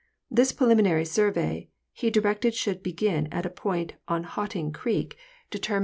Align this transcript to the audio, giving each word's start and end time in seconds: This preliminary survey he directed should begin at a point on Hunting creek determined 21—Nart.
This 0.31 0.51
preliminary 0.51 1.05
survey 1.05 1.69
he 1.93 2.09
directed 2.09 2.55
should 2.55 2.81
begin 2.81 3.27
at 3.31 3.45
a 3.45 3.51
point 3.51 3.93
on 4.07 4.23
Hunting 4.23 4.71
creek 4.71 5.15
determined 5.51 5.75
21—Nart. 5.75 5.79